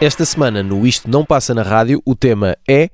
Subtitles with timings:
[0.00, 2.88] Esta semana no Isto Não Passa na Rádio, o tema é.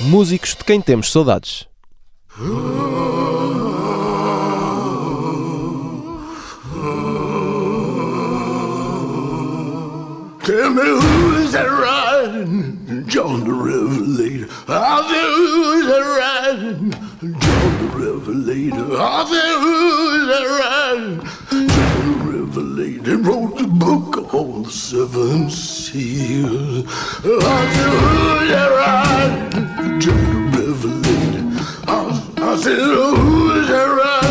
[0.00, 1.68] Músicos de quem temos saudades.
[10.44, 13.06] Tell me who's that riding?
[13.08, 14.46] John the Revelator.
[14.68, 16.90] I said, who's that riding?
[17.40, 18.88] John the Revelator.
[19.00, 21.18] I said, who's that riding?
[21.68, 26.84] John the Revelator wrote the book on the seven seals.
[26.86, 27.28] I
[27.72, 30.00] said, who's that riding?
[30.00, 31.44] John the Revelator.
[31.88, 31.98] I,
[32.36, 34.23] I said, who's that riding?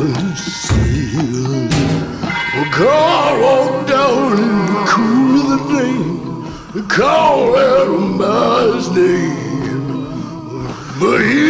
[0.00, 1.12] open sea.
[2.78, 5.98] Go on down the cool of the day.
[6.88, 9.90] Call out my name.
[10.98, 11.48] But he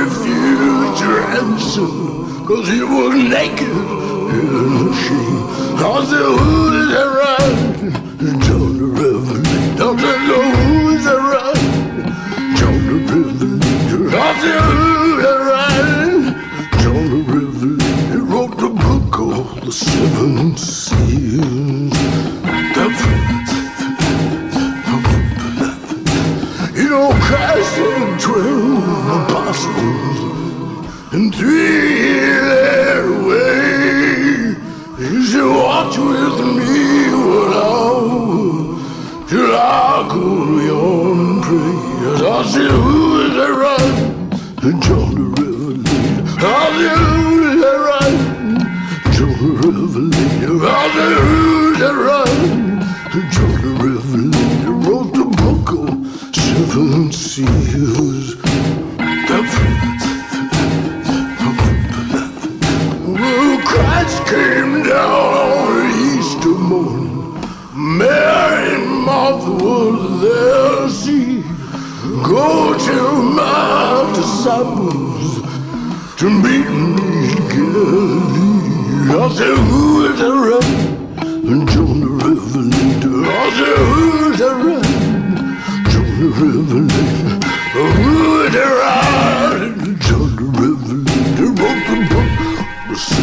[0.00, 3.76] refused your ransom, cause he was naked
[4.38, 5.44] and ashamed.
[5.76, 8.73] I said, who did I ride?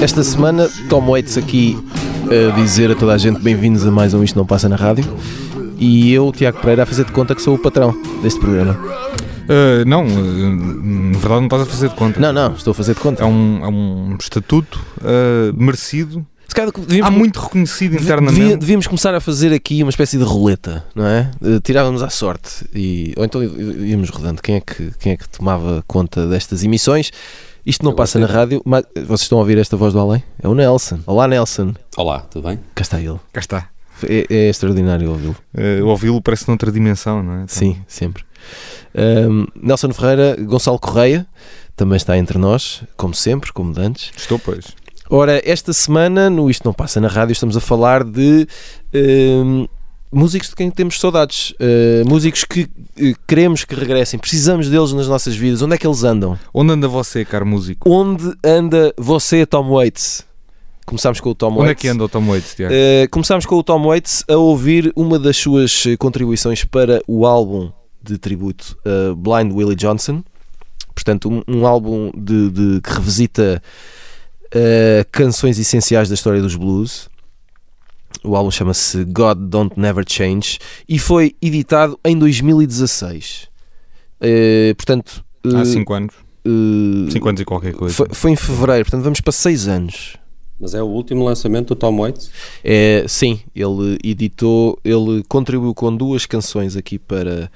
[0.02, 1.78] Esta semana, Tom Waits aqui
[2.26, 5.06] a dizer a toda a gente bem-vindos a mais um Isto Não Passa na Rádio.
[5.78, 8.78] E eu, Tiago Pereira, a fazer de conta que sou o patrão deste programa.
[9.52, 12.20] Uh, não, uh, na verdade não estás a fazer de conta.
[12.20, 13.24] Não, não, estou a fazer de conta.
[13.24, 18.56] É um, é um estatuto uh, merecido, Se calhar devíamos, há muito reconhecido devia- internamente.
[18.58, 21.32] devíamos começar a fazer aqui uma espécie de roleta, não é?
[21.44, 22.66] Eh, Tirávamos à sorte.
[22.74, 24.42] E, ou então íamos rodando.
[24.42, 27.12] Quem é, que, quem é que tomava conta destas emissões?
[27.66, 30.24] Isto não Eu passa na rádio, mas vocês estão a ouvir esta voz do além?
[30.42, 31.00] É o Nelson.
[31.06, 31.74] Olá, Nelson.
[31.96, 32.60] Olá, tudo bem?
[32.74, 33.20] Cá está ele.
[33.32, 33.68] Cá está.
[34.04, 35.36] É, é extraordinário ouvi-lo.
[35.54, 37.36] Uh, ouvi-lo parece noutra dimensão, não é?
[37.44, 38.24] Então, Sim, sempre.
[38.96, 41.26] Ahm, Nelson Ferreira, Gonçalo Correia,
[41.76, 44.12] também está entre nós, como sempre, como de antes.
[44.16, 44.66] Estou, pois.
[45.10, 48.48] Ora, esta semana, no Isto Não Passa na Rádio, estamos a falar de
[48.94, 49.66] ahm,
[50.12, 51.54] músicos de quem temos saudades.
[51.60, 55.62] Ah, músicos que eh, queremos que regressem, precisamos deles nas nossas vidas.
[55.62, 56.38] Onde é que eles andam?
[56.54, 57.90] Onde anda você, caro músico?
[57.90, 60.26] Onde anda você, Tom Waits?
[60.86, 61.82] Começámos com o Tom Onde é Waits.
[61.82, 62.74] que anda o Tom Waits, Tiago?
[62.74, 67.26] Uh, começámos com o Tom Waits a ouvir uma das suas eh, contribuições para o
[67.26, 67.72] álbum
[68.04, 70.24] de tributo a Blind Willie Johnson.
[70.94, 73.62] Portanto, um, um álbum de, de- que revisita
[74.54, 77.10] uh, canções essenciais da história dos blues.
[78.24, 83.48] O álbum chama-se God Don't Never Change e foi editado em 2016.
[84.22, 86.16] Uh, portanto, uh, Há 5 anos.
[86.44, 87.96] 5 uh, anos e qualquer coisa.
[87.96, 90.18] foi, foi em fevereiro, portanto, vamos para 6 anos.
[90.60, 92.30] Mas é o último lançamento do Tom Waits?
[92.64, 97.50] É, sim, ele editou, ele contribuiu com duas canções aqui para,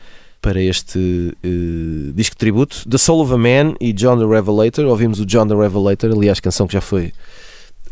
[0.46, 4.86] para este eh, disco de tributo, The Soul of a Man e John the Revelator.
[4.86, 7.12] Ouvimos o John the Revelator, aliás, canção que já foi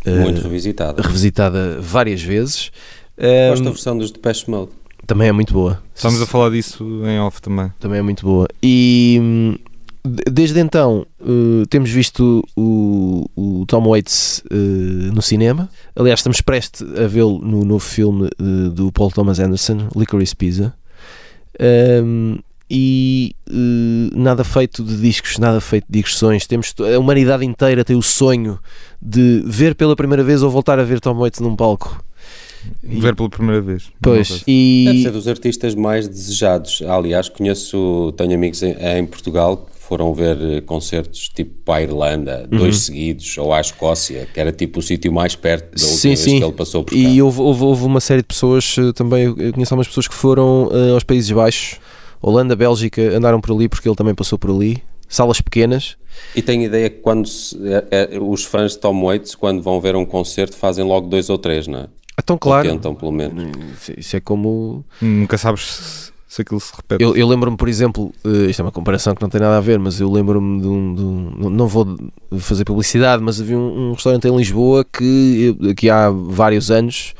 [0.06, 1.02] eh, Muito revisitada.
[1.02, 2.72] revisitada várias vezes.
[3.50, 4.70] Gosto Ahm, da versão dos Depeche Mode.
[5.08, 5.82] também é muito boa.
[5.96, 7.72] Estamos a falar disso em off também.
[7.80, 8.48] Também é muito boa.
[8.62, 9.56] E hum,
[10.06, 14.56] de- desde então eh, temos visto o, o Tom Waits eh,
[15.12, 15.70] no cinema.
[15.96, 20.72] Aliás, estamos prestes a vê-lo no novo filme eh, do Paul Thomas Anderson, Licorice Pizza.
[21.60, 22.38] Um,
[22.70, 26.48] e eh, nada feito de discos, nada feito de digressões.
[26.48, 28.60] Temos, a humanidade inteira tem o sonho
[29.02, 32.04] de ver pela primeira vez ou voltar a ver Tom Waits num palco.
[32.84, 33.92] E- Ver pela primeira vez.
[34.02, 34.86] Pois, sei.
[34.86, 36.82] Deve e ser dos artistas mais desejados.
[36.88, 42.48] Aliás, conheço, tenho amigos em, em Portugal foram ver eh, concertos tipo para a Irlanda,
[42.52, 42.58] Uhum.
[42.60, 46.08] dois seguidos, ou à Escócia, que era tipo o sítio mais perto da última Sim,
[46.10, 46.38] vez sim.
[46.40, 46.98] que ele passou por cá.
[47.00, 49.24] E houve, houve, houve uma série de pessoas eh, também.
[49.26, 51.80] Eu conheço algumas pessoas que foram eh, aos Países Baixos,
[52.22, 54.82] Holanda, Bélgica, andaram por ali porque ele também passou por ali.
[55.10, 55.96] Salas pequenas.
[56.36, 57.58] E tenho ideia que quando se-
[57.92, 61.30] é- é- os fãs de Tom Waits, quando vão ver um concerto, fazem logo dois
[61.30, 61.88] ou três, não é?
[62.20, 62.70] Então, Ou claro.
[62.70, 63.44] tentam, pelo menos.
[63.82, 64.86] Isso- Isso é como.
[65.02, 67.04] Nunca sabes se, aquilo se repete.
[67.04, 69.62] Eu, eu lembro-me, por exemplo, eh, isto é uma comparação que não tem nada a
[69.62, 71.86] ver, mas eu lembro-me de um, de um- não- vou
[72.40, 77.14] fazer publicidade, mas havia um, um restaurante em Lisboa que, que há vários anos,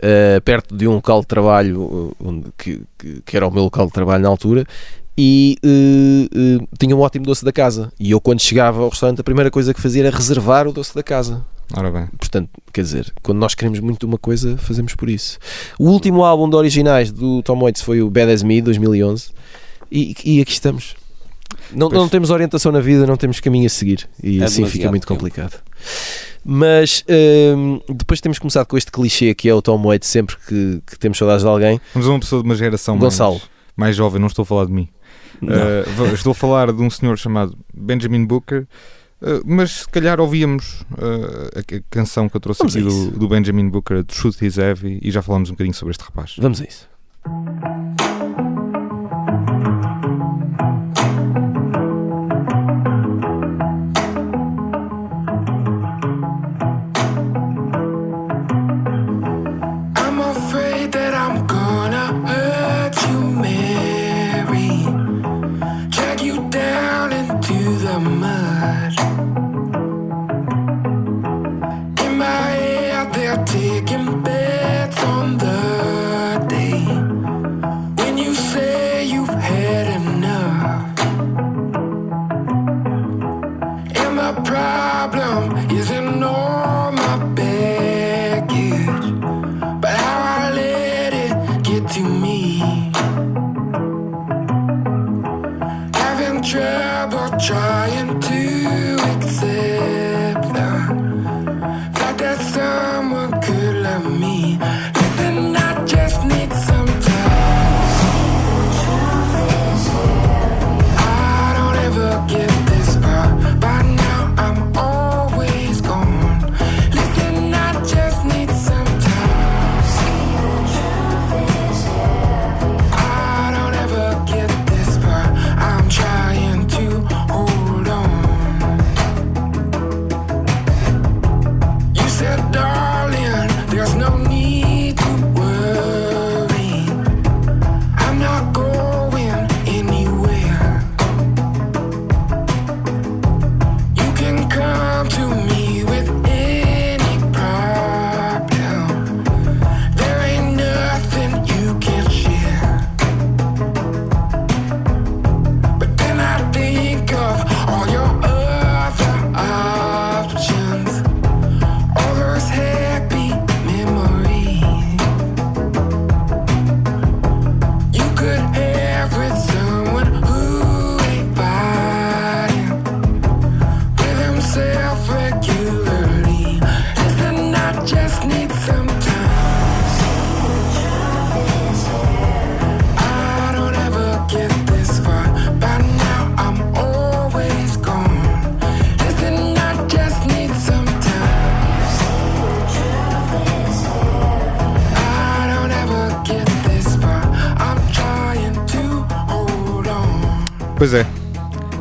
[0.00, 3.64] eh, perto de um local de trabalho, eh, onde, que, que, que era o meu
[3.64, 4.64] local de trabalho na altura,
[5.18, 6.28] e eh,
[6.62, 7.92] eh, tinha um ótimo doce da casa.
[7.98, 10.94] E eu, quando chegava ao restaurante, a primeira coisa que fazia era reservar o doce
[10.94, 11.44] da casa.
[11.74, 12.06] Ora bem.
[12.18, 15.38] Portanto, quer dizer, quando nós queremos muito uma coisa, fazemos por isso.
[15.78, 19.30] O último álbum de originais do Tom Waits foi o Bad As Me, 2011,
[19.90, 20.94] e, e aqui estamos.
[21.72, 24.88] Não, não temos orientação na vida, não temos caminho a seguir, e É assim fica
[24.90, 25.14] muito tempo.
[25.18, 25.60] complicado.
[26.44, 27.04] Mas
[27.56, 30.98] hum, depois temos começado com este clichê que é o Tom Waits sempre que, que
[30.98, 31.80] temos saudades de alguém.
[31.92, 33.32] Vamos a uma pessoa de uma geração Gonçalo.
[33.34, 33.42] mais,
[33.76, 34.88] mais jovem, não estou a falar de mim.
[35.42, 38.66] Uh, estou a falar de um senhor chamado Benjamin Booker,
[39.22, 43.28] uh, mas se calhar ouvíamos uh, a, canção que eu trouxe Vamos aqui do, do
[43.28, 46.36] Benjamin Booker, The Truth is Heavy, e já falámos um bocadinho sobre este rapaz.
[46.38, 46.88] Vamos a isso.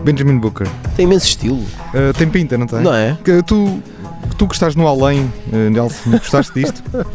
[0.05, 0.67] Benjamin Booker.
[0.95, 1.59] Tem imenso estilo,
[1.93, 2.81] Uh, tem pinta, não tem?
[2.81, 3.17] não é?
[3.23, 3.81] Que tu,
[4.37, 5.21] tu que estás no além,
[5.51, 6.83] uh, Nelson, gostaste disto?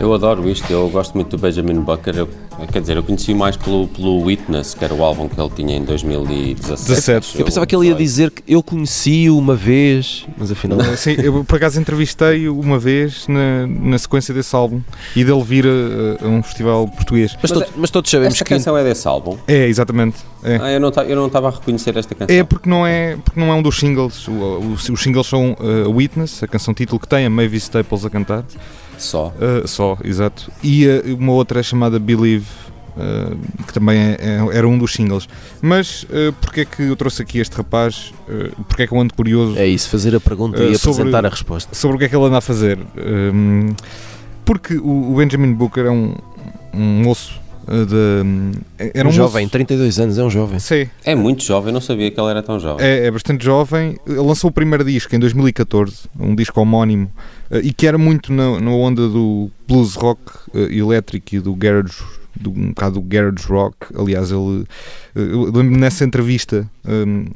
[0.00, 2.16] Eu adoro isto, eu gosto muito do Benjamin Booker.
[2.16, 2.28] Eu,
[2.70, 5.76] quer dizer, eu conheci mais pelo, pelo Witness, que era o álbum que ele tinha
[5.76, 6.88] em 2017.
[6.88, 7.16] 17.
[7.18, 10.78] acho Eu pensava que ele ia dizer que eu conheci-o uma vez, mas afinal.
[10.78, 14.80] Uh, Sim, eu por acaso entrevistei-o uma vez na, na sequência desse álbum
[15.16, 17.32] e dele vir a, a um festival português.
[17.42, 18.54] Mas, Mas todos, mas todos sabemos Esta que.
[18.54, 19.36] canção é desse álbum?
[19.46, 20.18] É, exatamente.
[20.42, 20.58] É.
[20.62, 22.34] Ah, eu não eu não estava a reconhecer esta canção.
[22.34, 24.26] É porque não é, porque não é um dos singles.
[24.28, 28.04] O- o- os singles são uh, Witness, a canção título que tem a Mavis Staples
[28.04, 28.44] a cantar,
[29.00, 29.28] Só.
[29.28, 30.50] uh, só, exato.
[30.62, 32.46] E uh, uma outra é chamada Believe,
[32.96, 35.28] uh, que também é- é- era um dos singles.
[35.62, 38.12] Mas uh, porque é que eu trouxe aqui este rapaz?
[38.28, 41.24] Uh, porque é que eu ando curioso É isso, fazer a pergunta e sobre- apresentar
[41.26, 41.74] a resposta.
[41.74, 42.78] sobre o que é que ele anda a fazer?
[44.44, 46.14] Porque o, o Benjamin Booker é um,
[46.74, 48.90] um moço de.
[48.94, 50.58] Era um um, jovem, moço, 32 anos, é um jovem.
[50.58, 52.84] Sim, É muito jovem, não sabia que ele era tão jovem.
[52.84, 53.98] É, é bastante jovem.
[54.06, 57.10] Ele lançou o primeiro disco em 2014, um disco homónimo,
[57.50, 60.20] eh, e que era muito na, na onda do blues rock
[60.54, 62.02] eh, elétrico e do garage,
[62.34, 63.76] do, um bocado do garage rock.
[63.96, 64.64] Aliás, ele,
[65.14, 67.26] eh, eu lembro-me nessa entrevista, hum,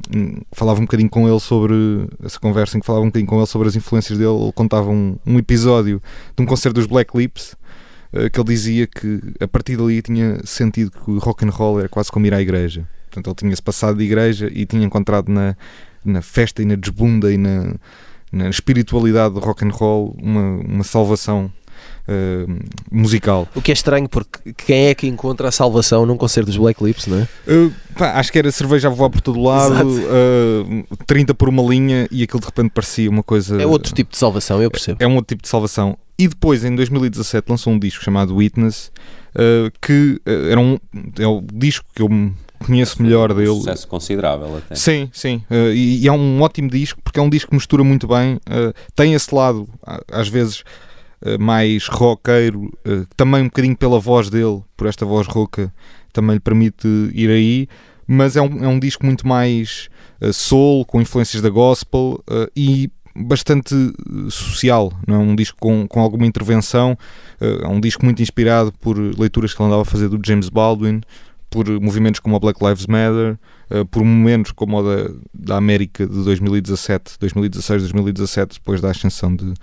[0.51, 1.73] falava um bocadinho com ele sobre
[2.23, 4.31] essa conversa em que falava um bocadinho com ele sobre as influências dele.
[4.31, 6.01] Ele contava um, um episódio
[6.35, 7.55] de um concerto dos Black Lips.
[8.15, 11.79] Eh, Que ele dizia que a partir dali tinha sentido que o rock and roll
[11.79, 12.87] era quase como ir à igreja.
[13.09, 15.55] Portanto, ele tinha-se passado de igreja e tinha encontrado na,
[16.03, 17.75] na festa e na desbunda e na,
[18.31, 21.51] na espiritualidade do rock and roll uma, uma salvação
[22.07, 22.45] eh,
[22.91, 23.47] musical.
[23.55, 26.83] O que é estranho, porque quem é que encontra a salvação num concerto dos Black
[26.83, 27.27] Lips, não é?
[27.51, 31.63] Uh, pá, acho que era cerveja a voar por todo lado, uh, 30 por uma
[31.63, 33.59] linha e aquilo de repente parecia uma coisa.
[33.59, 34.97] É outro tipo de salvação, eu percebo.
[34.99, 35.97] É um outro tipo de salvação.
[36.17, 38.91] E depois, em 2017, lançou um disco chamado Witness,
[39.35, 40.77] uh, que uh, era um,
[41.19, 42.09] é o disco que eu
[42.65, 43.55] conheço melhor Um dele.
[43.55, 44.75] sucesso considerável até.
[44.75, 45.43] Sim, sim.
[45.51, 48.39] Uh, e, e é um ótimo disco porque é um disco que mistura muito bem.
[48.95, 49.67] tem esse lado,
[50.09, 50.63] às vezes,
[51.39, 52.71] mais roqueiro,
[53.17, 55.73] também um bocadinho pela voz dele, por esta voz rouca,
[56.13, 57.67] também lhe permite ir aí.
[58.07, 59.89] Mas é um, é um disco muito mais
[60.31, 62.23] soul, com influências da gospel
[62.55, 64.91] e bastante uh, social.
[65.07, 66.97] Não é um disco com, com alguma intervenção.
[67.39, 70.49] Uh, é um disco muito inspirado por leituras que ele andava a fazer do James
[70.49, 71.01] Baldwin,
[71.49, 73.37] por movimentos como a Black Lives Matter,
[73.71, 79.33] uh, por momentos como o da, da América de 2017, 2016, 2017, depois da ascensão
[79.35, 79.53] de,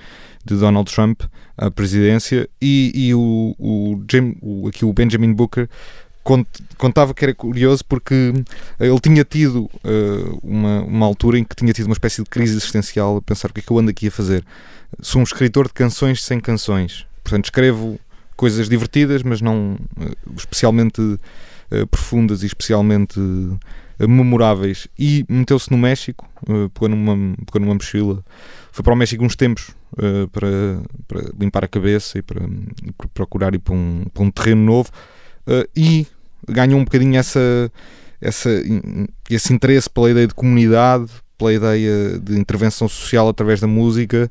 [0.45, 1.23] de Donald Trump
[1.57, 3.97] à presidência, e, e o, o,
[4.41, 5.69] o- aqui o Benjamin Booker
[6.79, 8.33] contava que era curioso porque
[8.79, 12.57] ele tinha tido uh, uma, uma altura em que tinha tido uma espécie de crise
[12.57, 14.45] existencial a pensar o que é que eu ando aqui a fazer.
[15.01, 17.99] Sou um escritor de canções sem canções, portanto escrevo
[18.37, 23.19] coisas divertidas, mas não uh, especialmente uh, profundas e especialmente
[23.99, 24.89] memoráveis.
[24.99, 26.29] E meteu-se no México,
[26.75, 28.25] pegou, numa, numa mochila,
[28.73, 29.71] foi para o México uns tempos
[30.33, 30.49] para,
[31.07, 32.41] para limpar a cabeça e para,
[32.99, 34.91] para procurar ir para um, para um terreno novo
[35.47, 36.07] uh, e
[36.49, 37.71] ganhou um bocadinho essa,
[38.21, 38.51] essa,
[39.31, 44.31] esse interesse pela ideia de comunidade, pela ideia de intervenção social através da música.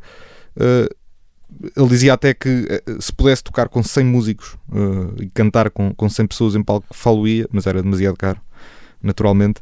[0.55, 0.93] Uh,
[1.75, 5.93] ele dizia até que eh, se pudesse tocar com 100 músicos uh, e cantar com,
[5.93, 8.39] com 100 pessoas em palco, falo-ia, mas era demasiado caro,
[9.03, 9.59] naturalmente.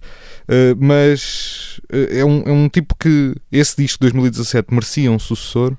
[0.48, 5.76] Uh, mas é, um, é um tipo que esse disco de 2017 merecia um sucessor.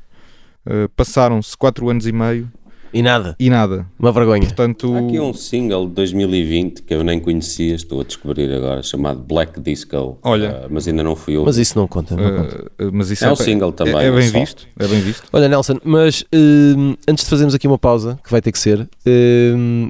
[0.94, 2.50] Passaram-se 4 anos e meio
[2.92, 3.86] E nada, e nada.
[3.98, 4.42] uma vergonha.
[4.46, 8.82] Portanto, Há aqui um single de 2020 que eu nem conhecia, estou a descobrir agora,
[8.82, 10.18] chamado Black Disco.
[10.22, 10.62] Olha.
[10.64, 11.44] Ah, mas ainda não fui eu.
[11.44, 12.70] Mas isso não conta, não conta.
[12.80, 14.38] uh, uh, mas isso É um bem- single também, É, é bem só.
[14.40, 15.22] visto, é bem visto.
[15.32, 18.88] Olha, Nelson, mas hum, antes de fazermos aqui uma pausa, que vai ter que ser,
[19.06, 19.88] hum,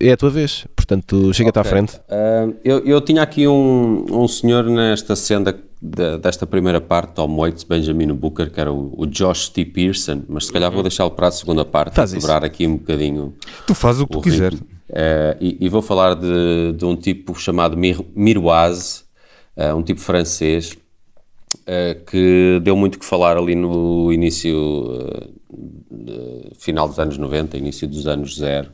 [0.00, 0.66] é a tua vez.
[0.76, 1.70] Portanto, chega-te à Ok.
[1.70, 2.00] frente.
[2.08, 7.36] Ah, eu, eu tinha aqui um, um senhor nesta senda de- desta primeira parte, Tom
[7.36, 9.64] Waits, Benjamin Booker, que era o, o Josh T.
[9.64, 13.34] Pearson, mas se calhar vou deixá-lo para a segunda parte, Faz quebrar aqui um bocadinho
[13.66, 14.58] Tu fazes o que tu o quiseres.
[14.58, 14.76] ritmo.
[14.88, 19.02] Eh, e, e vou falar de, de um tipo chamado Mir, Miroise,
[19.56, 20.76] eh, um tipo francês,
[21.66, 24.54] eh, que deu muito que falar ali no início,
[26.10, 28.70] eh, final dos anos 90, início dos anos zero,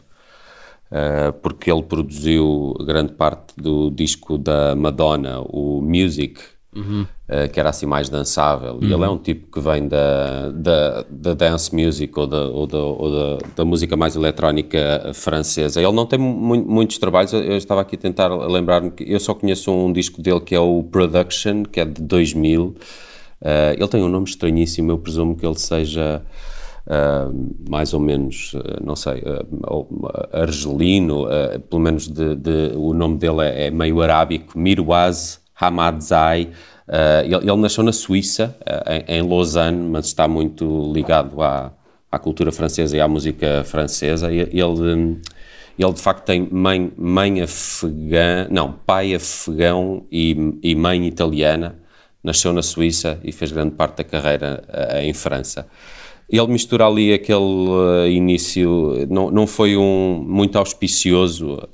[1.41, 6.39] porque ele produziu grande parte do disco da Madonna, o Music,
[7.29, 8.79] eh, que era assim mais dançável.
[8.83, 12.67] E ele é um tipo que vem da, da, da dance music ou, da, ou,
[12.67, 15.81] da, ou da, da música mais eletrónica francesa.
[15.83, 19.35] Ele não tem mu- muitos trabalhos, eu, estava aqui a tentar lembrar-me que eu só
[19.35, 22.75] conheço um disco dele que é o Production, que é de 2000.
[23.41, 26.23] Eh, ele tem um nome estranhíssimo, eu presumo que ele seja.
[26.85, 32.73] Uh, mais ou menos, uh, não sei, uh, uh, argelino, uh, pelo menos de, de-
[32.75, 36.51] o nome dele é, é meio arábico, Mirwaz Hamadzai.
[36.89, 41.73] Uh, ele, ele nasceu na Suíça, uh, em, em Lausanne, mas está muito ligado à,
[42.11, 44.33] à cultura francesa e à música francesa.
[44.33, 44.51] Ele,
[45.79, 51.79] ele de facto tem mãe, mãe afegã, não, pai afegão e, e mãe italiana.
[52.23, 55.67] Nasceu na Suíça e fez grande parte da carreira uh, em França.
[56.29, 61.69] Ele mistura ali aquele início, não, não foi um muito auspicioso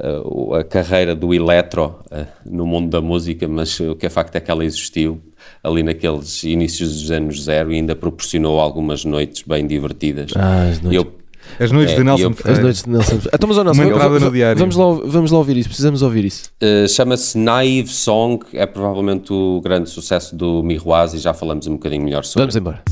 [0.00, 4.36] uh, a carreira do eletro uh, no mundo da música, mas o que é facto
[4.36, 5.20] é que ela existiu
[5.62, 10.30] ali naqueles inícios dos anos zero e ainda proporcionou algumas noites bem divertidas.
[10.36, 11.04] Ah, as noites.
[11.04, 11.22] Eu,
[11.58, 13.16] As noites É, de Nelson eu- As noites de Nelson.
[13.34, 14.58] Então, mas, Nelson, Uma entrada no diário.
[14.60, 15.68] Vamos lá, vamos lá ouvir isso.
[15.68, 16.50] Precisamos ouvir isso.
[16.62, 21.72] Uh, Chama-se Naive Song, é provavelmente o grande sucesso do Miroise e já falamos um
[21.72, 22.42] bocadinho melhor sobre.
[22.44, 22.82] Vamos embora.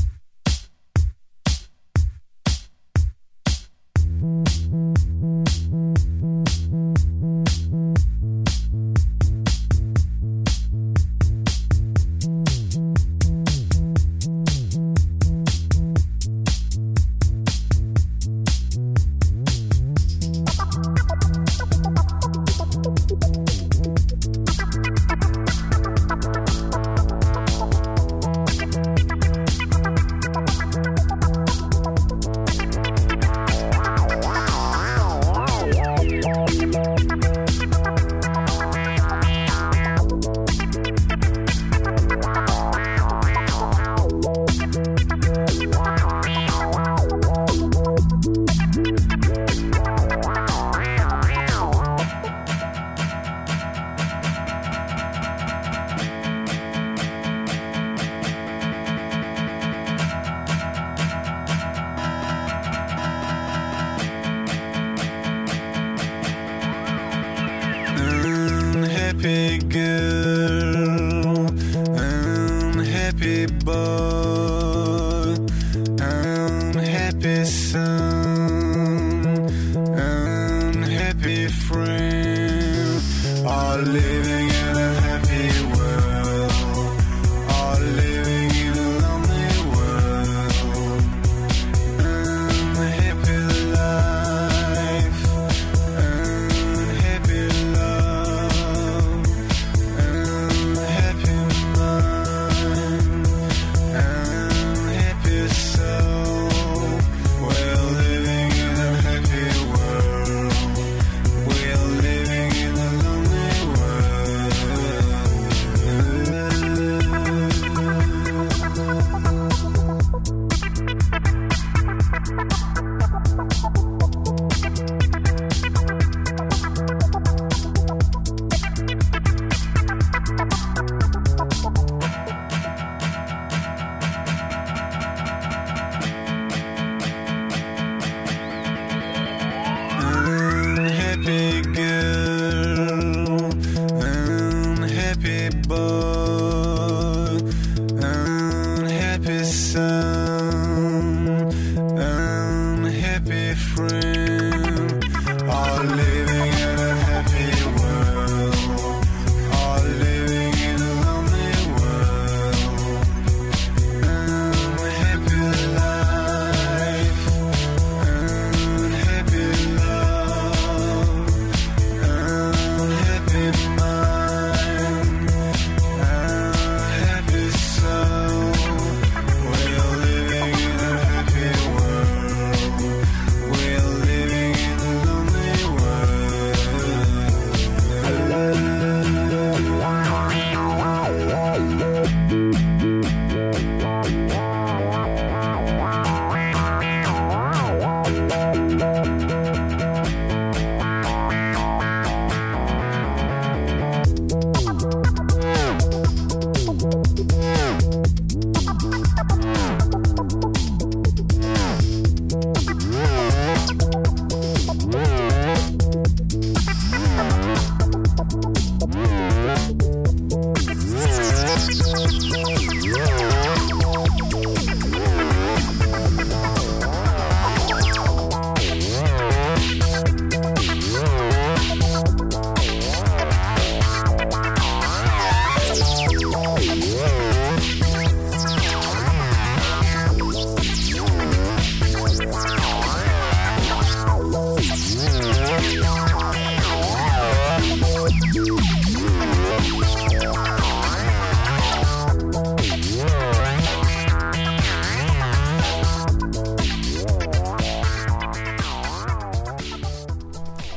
[83.51, 84.50] are living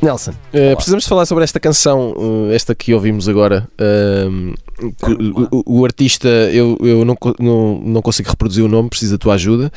[0.05, 2.15] Nelson, eh, precisamos falar sobre esta canção,
[2.51, 3.69] eh, esta que ouvimos agora.
[3.79, 5.13] Ahm, que
[5.53, 9.35] o, o artista, eu, eu não, não, não consigo reproduzir o nome, preciso da tua
[9.35, 9.73] ajuda.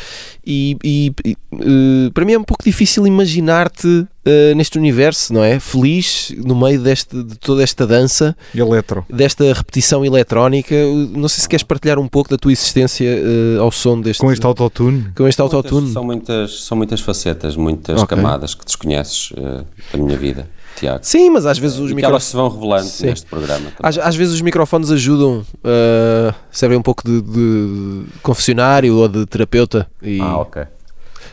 [0.45, 5.43] E, e- e, eh, para mim é um pouco difícil imaginar-te eh, neste universo, não
[5.43, 5.59] é?
[5.59, 9.05] Feliz no meio deste, de toda esta dança, Eletro.
[9.09, 10.75] desta repetição eletrónica.
[11.13, 14.19] Não sei se queres partilhar um pouco da tua existência eh, ao som deste.
[14.19, 15.07] Com este autotune.
[15.15, 15.91] com este autotune.
[15.91, 18.15] São muitas, são muitas facetas, muitas Ok.
[18.17, 20.99] camadas que desconheces eh, da minha vida, Tiago.
[21.01, 22.23] Sim, mas às vezes os que elas microfones.
[22.25, 23.05] se vão revelando Sim.
[23.07, 23.65] neste programa.
[23.81, 29.25] Às, às vezes os microfones ajudam, uh, servem um pouco de, de confessionário ou de
[29.25, 29.87] terapeuta.
[30.01, 30.63] E Ah, ok.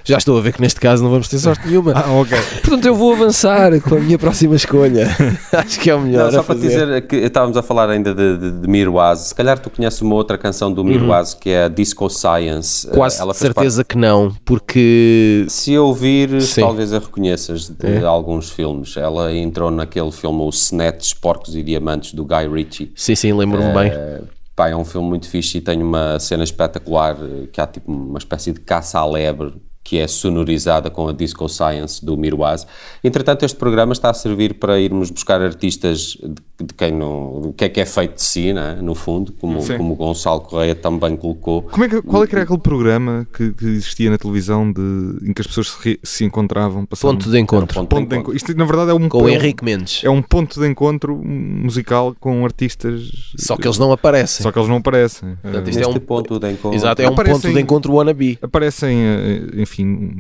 [0.04, 1.92] Já estou a ver que neste caso não vamos ter sorte nenhuma.
[1.94, 2.36] Ah, ok.
[2.62, 5.08] Portanto, eu vou avançar com a minha próxima escolha.
[5.52, 6.24] Acho que é o melhor.
[6.26, 9.20] Não, só para dizer que estávamos a falar ainda de, de, de Mirwaz.
[9.20, 12.86] Se calhar tu conheces uma outra canção do Mirwaz que é a Disco Science.
[12.86, 12.92] Uhum.
[12.94, 16.60] Quase Ela certeza que não, porque parte- Se ouvires, Sim.
[16.60, 18.04] talvez a reconheças de É.
[18.04, 18.96] alguns filmes.
[18.96, 22.92] Ela entrou naquele filme O Snatch, Porcos e Diamantes, do Guy Ritchie.
[22.94, 23.90] sim, sim, lembro-me bem.
[23.90, 24.20] Eh,
[24.54, 27.90] pá, é um filme muito fixe e tem uma cena espetacular eh, que há tipo
[27.90, 29.54] uma espécie de caça à lebre
[29.85, 32.66] que é sonorizada com a Disco Science do Mirwaz.
[33.05, 37.53] Entretanto, este programa está a servir para irmos buscar artistas de, de quem não, o
[37.55, 38.79] que é que é feito de si, né?
[38.81, 39.77] no fundo, como, Sim.
[39.77, 41.61] como o Gonçalo Correia também colocou.
[41.62, 44.81] Como é que, qual é que era aquele programa que, que existia na televisão de,
[45.23, 46.87] em que as pessoas se, re- se encontravam?
[46.87, 47.75] passavam- Ponto de encontro.
[47.75, 48.37] Ponto Ponto de encontro.
[48.37, 50.03] Isto, na verdade, é um, Com é o um- Henrique Mendes.
[50.03, 53.03] É um ponto de encontro musical com artistas.
[53.37, 54.42] Só que eles não aparecem.
[54.42, 55.37] Só que eles não aparecem.
[55.42, 56.75] Portanto, Eh, isto é um- ponto de encontro.
[56.77, 58.38] Exato, é um Aparecem- ponto de encontro wannabe.
[58.40, 59.62] aparecem, eh,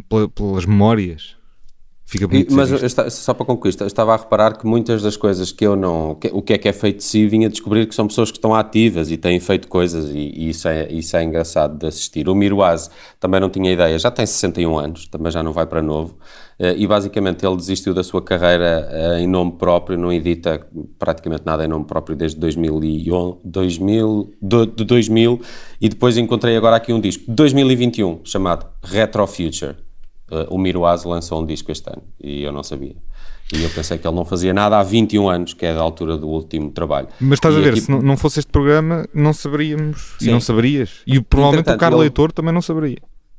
[0.08, 1.36] pelas memórias.
[2.06, 2.54] Fica bonito.
[2.54, 5.74] mas esta- só para concluir, esta- estava a reparar que muitas das coisas que eu
[5.74, 6.14] não.
[6.14, 8.36] que- o que é que é feito de si, vinha descobrir que são pessoas que
[8.36, 12.28] estão ativas e têm feito coisas, e, e isso, é, isso é engraçado de assistir.
[12.28, 15.80] O Mirwaz também não tinha ideia, já tem 61 anos, também já não vai para
[15.82, 16.16] novo,
[16.58, 20.64] eh, e basicamente ele desistiu da sua carreira eh, em nome próprio, não edita
[20.98, 25.40] praticamente nada em nome próprio desde 2011, 2000, do- de 2000,
[25.80, 29.74] e depois encontrei agora aqui um disco de 2021 chamado Retro Future.
[30.30, 32.96] Uh, o Miroaz lançou um disco este ano e eu não sabia.
[33.52, 36.16] E eu pensei que ele não fazia nada há 21 anos, que é da altura
[36.16, 37.08] do último trabalho.
[37.20, 40.14] Mas estás E a ver, aqui- se não, não fosse este programa, não saberíamos.
[40.20, 40.30] E Sim.
[40.30, 41.02] não saberias.
[41.06, 42.96] E provavelmente o Carlos ele- Leitor também não saberia.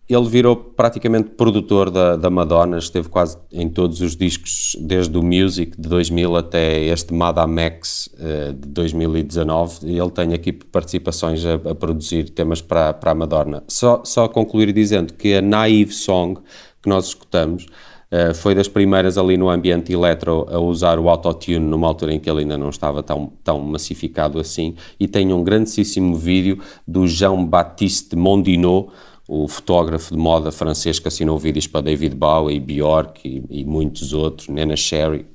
[0.07, 5.23] Ele virou praticamente produtor da, da Madonna, esteve quase em todos os discos, desde o
[5.23, 9.79] Music de 2000 até este Madame X eh, de 2019.
[9.87, 13.63] E ele tem aqui participações a, a produzir temas para, para a Madonna.
[13.67, 16.39] Só, só concluir dizendo que a Naive Song
[16.85, 17.65] que nós escutamos
[18.11, 22.19] eh, foi das primeiras ali no ambiente eletro a usar o autotune numa altura em
[22.19, 24.75] que ele ainda não estava tão, tão massificado assim.
[24.99, 28.89] E tem um grandíssimo vídeo do Jean-Baptiste Mondino
[29.27, 34.13] o fotógrafo de moda francês que assinou vídeos para David Bowie, Bjork e, e muitos
[34.13, 35.25] outros, Nena Sherry,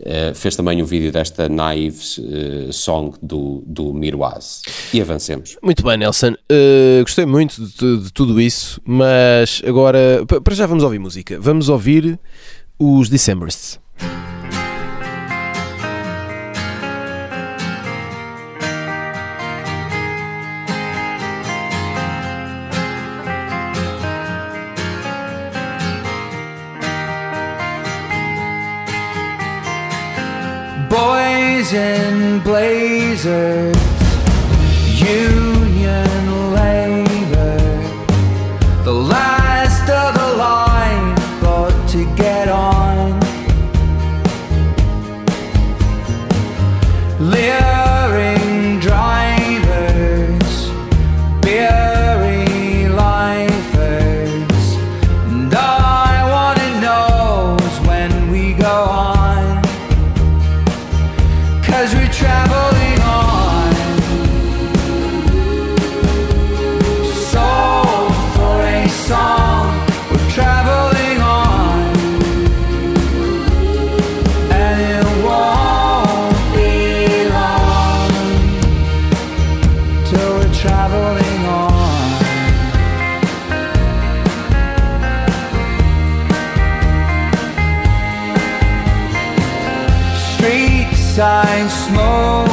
[0.00, 4.62] eh, fez também o vídeo desta Naive eh, Song do, do Mirwaz.
[4.92, 5.56] E avancemos.
[5.62, 6.32] Muito bem, Nelson.
[6.50, 11.38] Uh, gostei muito de, de tudo isso, mas agora, pa- para já vamos ouvir música.
[11.40, 12.18] Vamos ouvir
[12.78, 13.78] os Decemberists.
[31.68, 33.76] blazing blazers.
[35.00, 35.45] You
[91.48, 92.45] I smoke.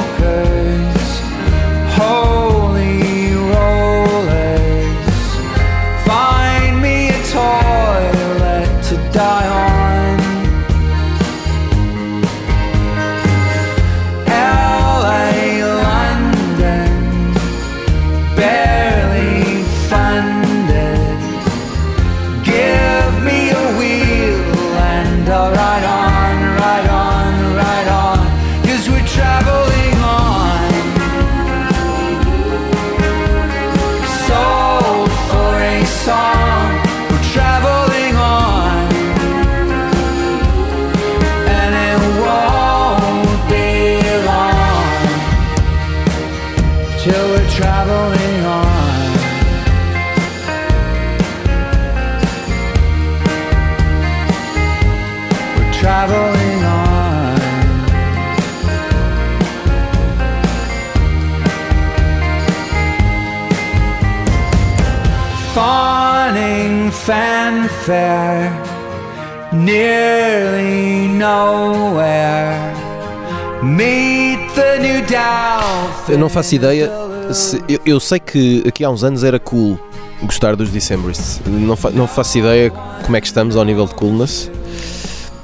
[76.09, 76.91] Eu não faço ideia.
[77.31, 79.79] se- eu, eu sei que aqui há uns anos era cool
[80.21, 81.41] gostar dos Decemberists.
[81.45, 82.69] Não, fa- não faço ideia
[83.03, 84.49] como é que estamos ao nível de coolness.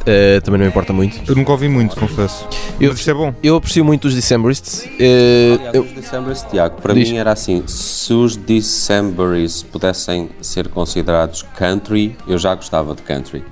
[0.02, 1.20] Uh, também não importa muito.
[1.30, 2.48] Eu nunca ouvi muito, confesso.
[2.80, 3.34] Eu- Mas isto é bom.
[3.44, 4.86] Eu aprecio muito os Decemberists.
[4.86, 7.10] Uh, Aliás, eu- os Decemberists, Tiago, para Diz.
[7.12, 13.44] mim era assim: se os Decemberists pudessem ser considerados country, eu já gostava de country.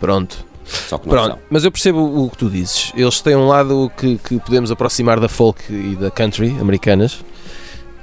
[0.00, 0.45] pronto.
[0.66, 1.38] Só que não Pronto, são.
[1.48, 2.92] mas eu percebo o que tu dizes.
[2.96, 7.20] Eles têm um lado que, que podemos aproximar da folk e da country americanas,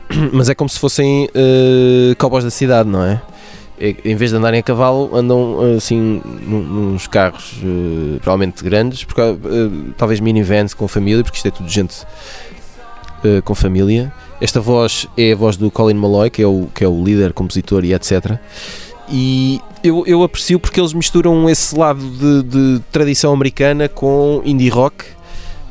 [0.31, 3.21] mas é como se fossem uh, cowboys da cidade, não é?
[3.79, 9.03] É- Em vez de andarem a cavalo, andam assim num- nos carros uh, provavelmente grandes,
[9.03, 12.03] porque, uh, talvez minivans com família, porque isto é tudo gente
[13.25, 14.13] uh, com família.
[14.39, 17.33] Esta voz é a voz do Colin Malloy, que é o, que é o líder,
[17.33, 18.37] compositor e etc.
[19.09, 24.69] E eu, eu aprecio porque eles misturam esse lado de, de tradição americana com indie
[24.69, 25.05] rock.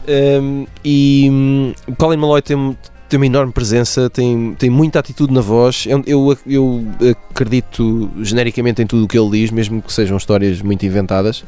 [0.09, 2.77] Um, e o Colin Malloy tem,
[3.09, 5.87] tem uma enorme presença, tem, tem muita atitude na voz.
[5.87, 10.61] Eu, eu, eu acredito genericamente em tudo o que ele diz, mesmo que sejam histórias
[10.61, 11.45] muito inventadas.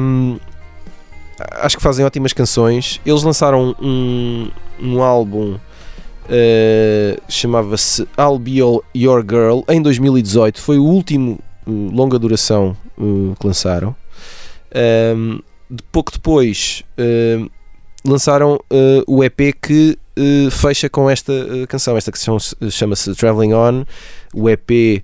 [0.00, 0.38] Um,
[1.52, 3.00] acho que fazem ótimas canções.
[3.04, 5.56] Eles lançaram um, um álbum
[6.26, 8.84] Uh, chamava-se I'll Be Your-
[9.28, 13.94] Girl em 2018 foi o último uh, longa duração uh, que lançaram.
[15.16, 17.50] Um, de pouco depois uh,
[18.04, 18.58] lançaram
[19.06, 19.98] o EP que
[20.50, 21.32] fecha com esta
[21.68, 21.96] canção.
[21.96, 23.84] Esta canção se- chama-se Traveling On.
[24.34, 25.02] O EP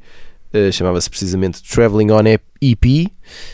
[0.72, 2.84] chamava-se precisamente Traveling On EP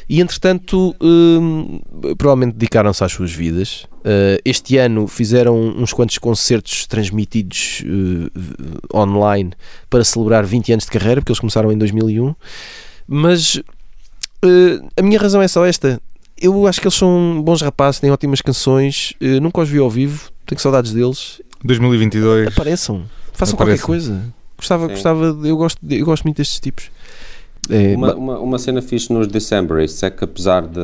[0.08, 1.80] e entretanto um,
[2.16, 9.52] provavelmente dedicaram-se às suas vidas Uh, este ano fizeram uns quantos concertos transmitidos uh, online
[9.88, 12.34] para celebrar 20 anos de carreira, porque eles começaram em 2001.
[13.06, 16.00] Mas uh, a minha razão é só esta.
[16.40, 19.14] Eu acho que eles são bons rapazes, têm ótimas canções.
[19.20, 21.40] uh, nunca os vi ao vivo, tenho saudades deles.
[21.62, 22.48] 2022.
[22.48, 23.56] Apareçam, façam Apareçam.
[23.56, 24.34] qualquer coisa.
[24.56, 24.92] Gostava, Sim.
[24.94, 26.90] gostava, eu gosto, eu gosto muito destes tipos.
[27.70, 30.80] É, Uma, uma, uma cena fixe nos Decemberists é que apesar de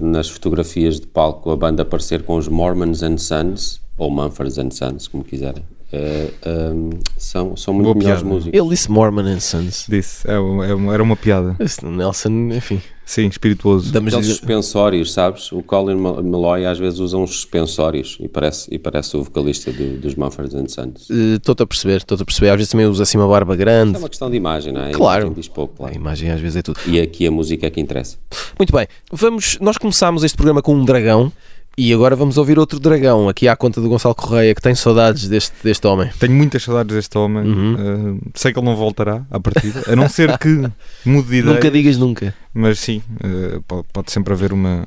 [0.00, 4.70] nas fotografias de palco a banda aparecer com os Mormons and Sons, ou Mumford and
[4.70, 8.34] Sons, como quiserem, eh, um, são, são muito Boa melhores piada.
[8.34, 8.58] músicos.
[8.58, 9.86] ele disse Mormon and Sons.
[9.88, 10.26] Disse.
[10.28, 11.54] É é era uma piada.
[11.60, 13.92] Esse Nelson, enfim, Sim, espirituoso.
[13.92, 15.52] damos Aqueles suspensórios, sabes?
[15.52, 19.70] O Colin Mal- Malloy às vezes usa uns suspensórios e parece, e parece o vocalista
[19.72, 21.10] do- dos Mumford and Sons.
[21.10, 22.50] Estou-te a perceber, estou-te a perceber.
[22.50, 23.96] Às vezes também usa assim uma barba grande.
[23.96, 24.88] É uma questão de imagem, não é?
[24.88, 25.30] A Claro.
[25.34, 25.94] Diz pouco, A claro.
[25.96, 26.78] imagem às vezes é tudo.
[26.86, 28.16] E aqui a música é que interessa.
[28.58, 29.58] Muito bem, vamos.
[29.60, 31.30] Nós começámos este programa com um dragão
[31.76, 35.26] e agora vamos ouvir outro dragão aqui à conta do Gonçalo Correia que tem saudades
[35.26, 36.10] deste, deste homem.
[36.18, 37.44] Tenho muitas saudades deste homem.
[37.44, 37.74] Uhum.
[37.74, 40.48] Uh, sei que ele não voltará à partida, a não ser que
[41.04, 41.54] mude de ideia.
[41.54, 42.34] Nunca digas nunca.
[42.52, 44.86] Mas sim, uh, pode, pode sempre haver uma,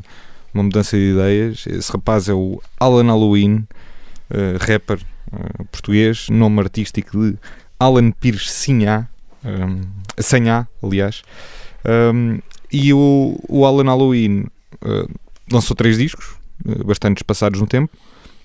[0.53, 1.65] uma mudança de ideias.
[1.65, 3.67] Esse rapaz é o Alan Halloween,
[4.29, 4.99] uh, rapper
[5.33, 7.35] uh, português, nome artístico de
[7.79, 9.07] Alan Pires Sinhá,
[9.43, 9.81] um,
[10.19, 11.23] Sanhá, aliás.
[11.83, 12.39] Um,
[12.71, 14.45] e o, o Alan Halloween
[15.51, 16.35] lançou três discos,
[16.85, 17.95] bastante espaçados no tempo.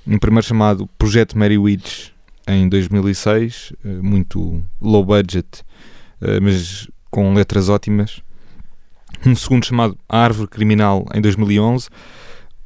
[0.07, 2.11] Um primeiro chamado Projeto Mary Witch
[2.47, 5.63] em 2006, uh, muito low budget,
[6.21, 8.23] uh, mas com letras ótimas.
[9.27, 11.89] Um segundo chamado Árvore Criminal em 2011.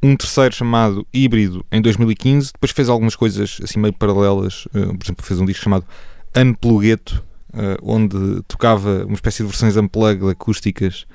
[0.03, 2.53] Um terceiro chamado Híbrido em 2015.
[2.53, 4.67] Depois fez algumas coisas assim meio paralelas.
[4.67, 5.85] Uh, por exemplo, fez um disco chamado
[6.37, 7.25] Unplugueto,
[7.83, 11.07] onde tocava uma espécie de versões unplugged acústicas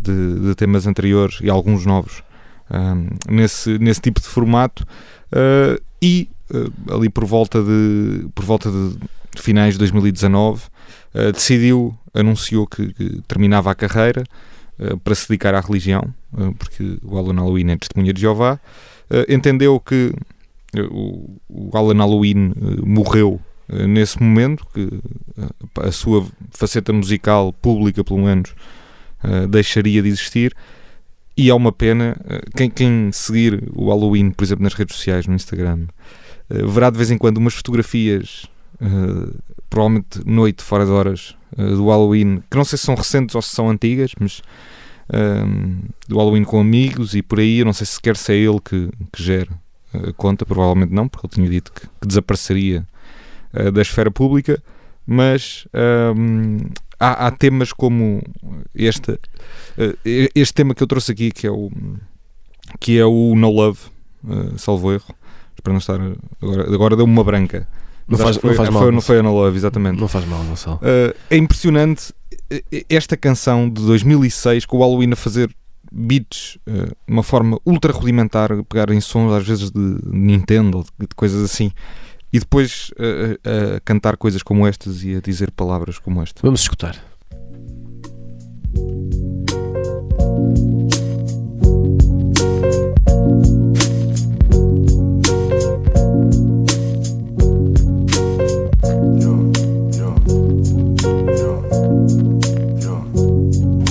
[0.00, 2.22] de, de temas anteriores e alguns novos
[3.28, 4.84] nesse, nesse tipo de formato.
[5.32, 8.96] Uh, e uh, ali por volta de, por volta de
[9.40, 10.64] finais de 2019
[11.14, 14.24] uh, decidiu, anunciou que, que terminava a carreira
[15.04, 16.02] para se dedicar à religião,
[16.58, 18.58] porque o Alan Halloween é testemunha de Jeová.
[19.28, 20.12] Entendeu que
[20.90, 22.52] o, o Alan Halloween
[22.84, 24.88] morreu nesse momento, que
[25.80, 28.56] a sua faceta musical pública, pelo menos,
[29.48, 30.52] deixaria de existir.
[31.36, 32.16] E é uma pena.
[32.20, 35.86] uh, Quem, quem seguir o Halloween, por exemplo, nas redes sociais, no Instagram,
[36.50, 38.46] uh, verá de vez em quando umas fotografias,
[38.80, 39.34] uh,
[39.70, 43.50] provavelmente noite, fora de horas, do Halloween, que não sei se são recentes ou se
[43.50, 44.40] são antigas, mas
[46.08, 47.58] do Halloween com amigos e por aí.
[47.58, 49.50] Eu não sei se sequer se é ele que, que gera
[49.92, 52.86] a conta, provavelmente não, porque ele tinha dito que, que desapareceria
[53.52, 54.62] eh, da esfera pública,
[55.06, 55.68] mas
[57.02, 58.22] há, há temas como
[58.74, 59.18] este,
[59.76, 61.70] eh, este tema que eu trouxe aqui, que é o,
[62.78, 63.80] que é o No Love,
[64.28, 65.14] eh, salvo erro,
[65.62, 65.98] para não estar
[66.40, 67.68] agora, agora deu-me uma branca.
[68.06, 70.00] Não faz- que não foi, faz mal, foi, não foi a No Love, exatamente.
[70.00, 70.76] Não faz mal, Gonçalo.
[70.76, 72.12] Uh, é impressionante
[72.88, 75.50] esta canção de 2006 com o Halloween a fazer
[75.90, 81.06] beats uh, de uma forma ultra rudimentar, pegar em sons às vezes de Nintendo de
[81.14, 81.70] coisas assim,
[82.32, 86.40] e depois uh, uh, a cantar coisas como estas e a dizer palavras como esta.
[86.42, 86.96] Vamos escutar.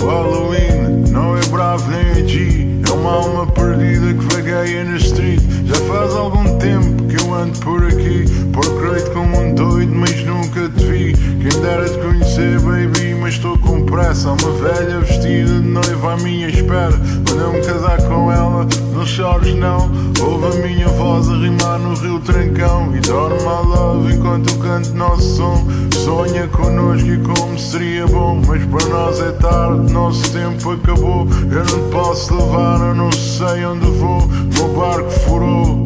[0.01, 4.97] O Halloween não é bravo nem é G É uma alma perdida que vagueia na
[4.97, 6.40] street Já faz algum
[7.63, 8.25] por aqui.
[8.51, 11.13] Procurei-te como um doido, mas nunca te vi.
[11.13, 14.29] Quem dera te conhecer, baby, mas estou com pressa.
[14.29, 16.93] Há uma velha vestida de noiva à minha espera.
[17.25, 19.89] Quando eu me casar com ela, não chores não.
[20.21, 22.93] Ouve a minha voz a rimar no rio Trancão.
[22.95, 25.65] E dorme my love enquanto canto nosso som.
[26.03, 28.41] Sonha connosco e como seria bom.
[28.45, 31.27] Mas para nós é tarde, nosso tempo acabou.
[31.49, 34.27] Eu não posso levar, eu não sei onde vou.
[34.53, 35.81] Meu barco furou,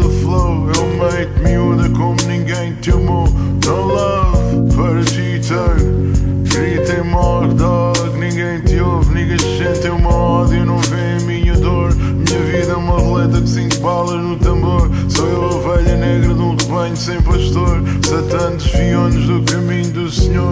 [0.31, 3.27] flow Eu mate miúda como ninguém te amou
[3.65, 6.11] No love para tenho
[6.43, 11.53] Grita e morre, dog, ninguém te ouve Niggas sentem uma ódio, não vê a minha
[11.55, 11.95] dor.
[11.95, 14.89] Minha vida é uma roleta com cinco balas no tambor.
[15.09, 17.81] Sou eu a ovelha negra de um rebanho sem pastor.
[18.03, 20.50] Satã desviou-nos do caminho do Senhor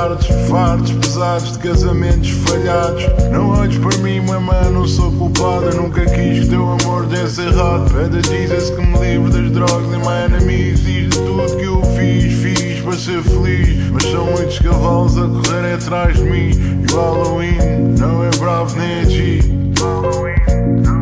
[0.00, 3.04] Bastardos, fartos, pesados de casamentos falhados.
[3.30, 5.66] Não olhes para mim, mamãe, não sou culpado.
[5.66, 9.92] Eu nunca quis que teu amor desse errado Pede Jesus que me livre das drogas.
[9.92, 14.24] E my enemies Diz de tudo que eu fiz, fiz para ser feliz Mas são
[14.24, 16.50] muitos cavalos a correrem atrás de mim.
[16.50, 17.58] E o Halloween
[17.98, 19.40] não é bravo nem é G
[19.78, 20.99] Halloween não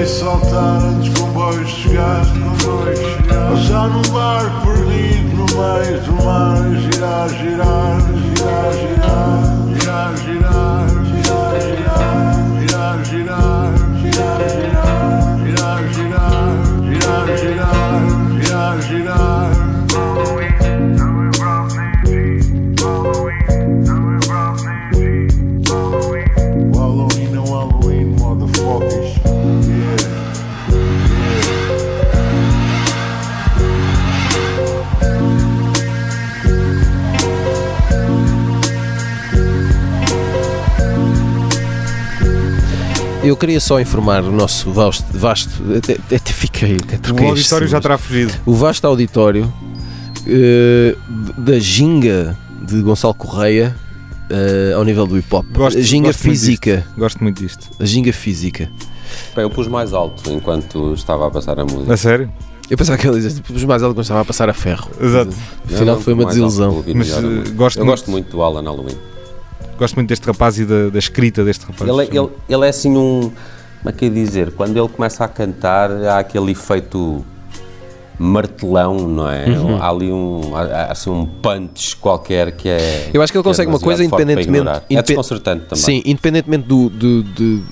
[0.00, 2.22] e saltar antes que o comboio chegar
[3.50, 10.99] Passar num barco perdido no meio do mar girar, girar, girar Girar, girar, girar,
[43.22, 47.68] Eu queria só informar o nosso vasto, vasto até, até fiquei, até troquei O auditório
[47.68, 48.32] já terá fugido.
[48.46, 49.52] o vasto auditório
[50.26, 50.96] eh,
[51.36, 53.76] da ginga de Gonçalo Correia
[54.30, 55.44] eh, ao nível do hip hop.
[55.52, 56.86] Gosto- a ginga gosto muito física.
[56.96, 57.68] Gosto muito disto.
[57.78, 58.70] A ginga física.
[59.36, 61.92] Bem, eu pus mais alto enquanto estava a passar a música.
[61.92, 62.32] A sério?
[62.70, 64.88] Eu pensava que ele dizia, os mais alto quando estava a passar a ferro.
[64.98, 65.32] Exato.
[65.70, 66.82] Afinal foi uma pus desilusão.
[66.94, 68.96] Mas melhor eh, gosto, Eu muito, gosto muito do Alan Halloween.
[69.80, 71.88] Gosto muito deste rapaz e da, da escrita deste rapaz.
[71.90, 73.32] Ele, é- ele, ele é assim um.
[73.82, 74.52] Como é que eu ia dizer?
[74.52, 77.24] Quando ele começa a cantar, há aquele efeito
[78.18, 79.46] martelão, não é?
[79.46, 79.76] Uhum.
[79.82, 83.10] Há ali um, há- assim um punch qualquer que é.
[83.12, 84.84] Eu acho que ele que é consegue uma coisa independentemente- ignorar.
[84.90, 85.82] É desconcertante também.
[85.82, 87.62] Sim, independentemente do, do- de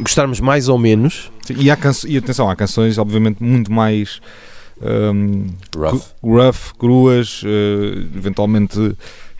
[0.00, 4.20] gostarmos mais ou menos, Sim, E, há canço- e atenção, há canções obviamente muito mais
[4.80, 5.90] hum, Rough.
[5.90, 6.02] cru-
[6.36, 8.96] rough, cruas, eh, eventualmente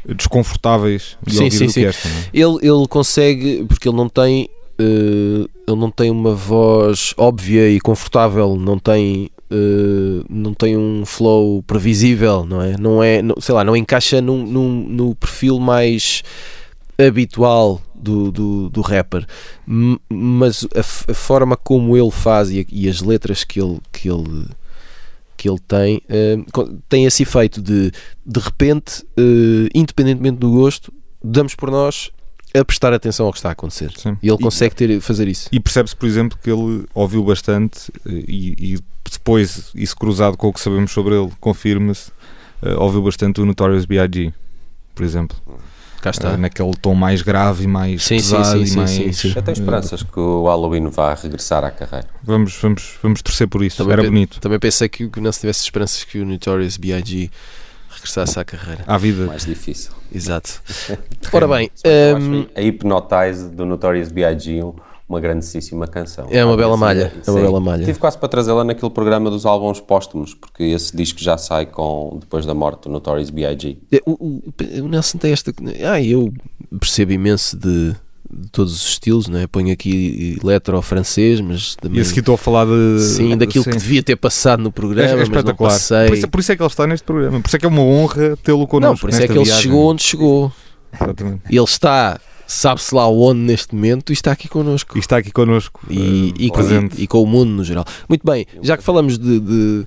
[0.07, 1.81] desconfortáveis de Sim, ouvir sim, do sim.
[1.81, 2.09] que esta.
[2.09, 2.23] não é?
[2.33, 7.81] ele, ele consegue, porque ele não tem eh, ele não tem uma voz óbvia e
[7.81, 12.77] confortável, não tem eh, não tem um flow previsível, não é?
[12.79, 16.23] Não é, não- sei lá, não encaixa num, num- no perfil mais
[16.99, 19.27] habitual do, do, do rapper,
[19.67, 24.09] M- mas a, a forma como ele faz e, e as letras que ele, que
[24.11, 24.47] ele
[25.43, 26.01] que ele tem
[26.53, 27.91] co- tem esse efeito de
[28.25, 30.93] de repente, eh, independentemente do gosto,
[31.23, 32.11] damos por nós
[32.55, 33.91] a prestar atenção ao que está a acontecer.
[33.97, 34.17] Sim.
[34.23, 35.49] E ele E- consegue ter, fazer isso.
[35.51, 38.79] E percebe-se, por exemplo, que ele ouviu bastante eh, e, e
[39.11, 42.13] depois, isso cruzado com o que sabemos sobre ele, confirma-se,
[42.63, 44.33] eh, ouviu bastante o Notorious B.I.G.,
[44.95, 45.37] por exemplo.
[46.03, 46.33] Cá está.
[46.33, 48.91] Eh, naquele tom mais grave e mais Sim, sim, pesado sim, e sim, mais...
[48.91, 49.33] sim, sim.
[49.37, 52.09] Eu tenho esperanças que o Halloween vá regressar à carreira.
[52.25, 53.77] Vamos, vamos, vamos torcer por isso.
[53.77, 54.41] Também Era bonito.
[54.41, 57.31] Também pensei que, não se tivesse esperanças que o Notorious B.I.G.
[57.89, 58.83] regressasse à carreira.
[58.85, 59.27] À vida.
[59.27, 59.93] Mais difícil.
[60.13, 60.61] Exato.
[61.33, 64.61] Ora bem, hum, acho a Hypnotize do Notorious B.I.G.
[65.13, 66.27] um- uma grandíssima canção.
[66.31, 67.85] É uma bela malha, é uma bela malha.
[67.85, 72.17] Tive quase para trazê-la naquele programa dos álbuns póstumos, porque esse disco já sai com,
[72.21, 73.77] depois da morte do Notorious B.I.G.
[74.07, 74.43] o, o-
[74.85, 75.53] o Nelson tem esta.
[75.85, 76.33] Ah, eu
[76.81, 77.95] percebo imenso de,
[78.31, 79.47] de todos os estilos, não é?
[79.47, 81.99] Ponho aqui eletro francês, mas também.
[81.99, 83.01] E esse que estou a falar de.
[83.01, 85.71] Sim, daquilo que devia ter passado no É, programa, é mas não espetacular.
[85.73, 86.07] passei.
[86.09, 87.41] Por isso, por isso é que ele está neste programa.
[87.41, 88.95] Por isso é que é uma honra tê-lo connosco.
[88.95, 90.53] não, por isso é que ele chegou onde chegou.
[90.95, 91.43] Exatamente.
[91.51, 94.97] E ele está, sabe-se lá onde neste momento, e está aqui connosco.
[94.97, 95.81] E está aqui connosco.
[95.91, 97.03] E, eh, e, com, presente.
[97.03, 97.85] e com o mundo no geral.
[98.09, 99.87] Muito bem, já que falamos de, de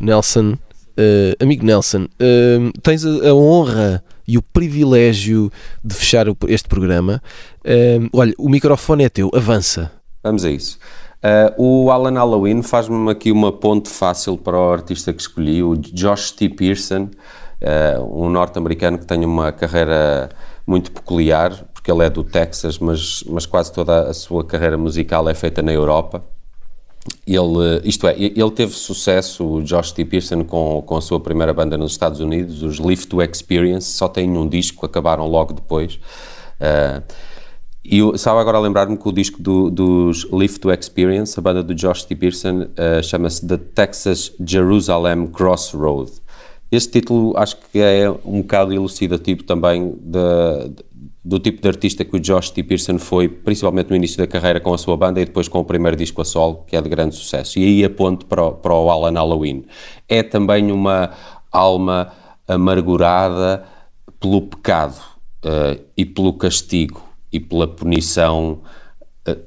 [0.00, 0.56] Nelson,
[0.96, 5.50] eh, amigo Nelson, eh, tens a, a honra e o privilégio
[5.84, 7.22] de fechar o- este programa.
[7.64, 9.92] Eh, olha, o microfone é teu, avança.
[10.22, 10.78] Vamos a isso.
[11.58, 15.74] Uh, o Alan Halloween faz-me aqui uma ponte fácil para o artista que escolhi, o
[15.76, 16.48] Josh T.
[16.48, 17.08] Pearson,
[17.62, 20.28] uh, um norte-americano que tem uma carreira
[20.66, 25.28] muito peculiar, porque ele é do Texas, mas, mas quase toda a sua carreira musical
[25.28, 26.24] é feita na Europa.
[27.24, 30.04] Ele, isto é, ele teve sucesso, o Josh T.
[30.04, 34.08] Pearson, com, com a sua primeira banda nos Estados Unidos, os Live to Experience, só
[34.08, 36.00] têm um disco, acabaram logo depois.
[36.60, 37.02] Uh,
[37.84, 41.62] e eu estava agora lembrar-me que o disco do- dos Live to Experience, a banda
[41.62, 42.16] do Josh T.
[42.16, 46.10] Pearson, uh, chama-se The Texas Jerusalem Crossroad.
[46.70, 50.68] Este título acho que é um bocado elucidativo também da-
[51.24, 52.62] do tipo de artista que o Josh T.
[52.62, 55.64] Pearson foi, principalmente no início da carreira com a sua banda e depois com o
[55.64, 57.58] primeiro disco a solo, que é de grande sucesso.
[57.58, 59.64] E aí aponto para o, para o Alan Halloween.
[60.08, 61.10] É também uma
[61.50, 62.12] alma
[62.46, 63.64] amargurada
[64.20, 65.00] pelo pecado
[65.44, 67.02] eh, e pelo castigo
[67.32, 68.60] e pela punição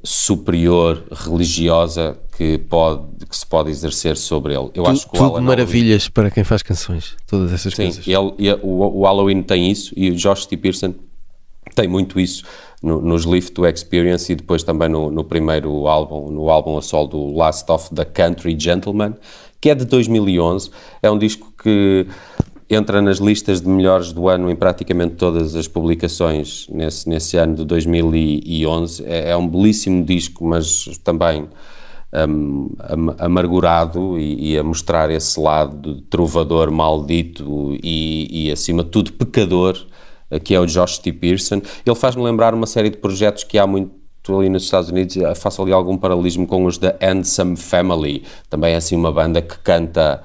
[0.04, 4.70] superior religiosa que, pode, que se pode exercer sobre ele.
[4.74, 7.74] Eu acho Tu- que o tudo Alan Halloween- maravilhas para quem faz canções, todas essas
[7.74, 8.08] Sim, coisas.
[8.08, 10.58] ele, e o, o Halloween tem isso e o Josh T.
[10.58, 10.94] Pearson
[11.76, 12.44] tem muito isso
[12.82, 16.82] no- nos Live to Experience e depois também no, no primeiro álbum, no álbum a
[16.82, 19.14] sol do Last of the Country Gentleman,
[19.62, 20.72] que é de 2011.
[21.04, 22.08] É um disco que
[22.70, 27.56] entra nas listas de melhores do ano em praticamente todas as publicações nesse, nesse ano
[27.56, 29.04] de 2011.
[29.06, 31.48] É, é um belíssimo disco, mas também
[32.14, 38.84] um, am- amargurado e, e a mostrar esse lado de trovador maldito e, e, acima
[38.84, 39.78] de tudo, pecador,
[40.44, 41.12] que é o Josh T.
[41.12, 41.62] Pearson.
[41.86, 43.98] Ele faz-me lembrar uma série de projetos que há muito
[44.38, 48.76] ali nos Estados Unidos, faço ali algum paralelismo com os da Handsome Family, também é
[48.76, 50.22] assim uma banda que canta